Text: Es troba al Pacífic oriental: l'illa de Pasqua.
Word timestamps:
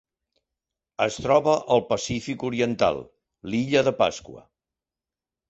Es 1.05 1.17
troba 1.25 1.53
al 1.75 1.83
Pacífic 1.89 2.47
oriental: 2.49 2.99
l'illa 3.53 3.85
de 3.91 3.95
Pasqua. 4.03 4.45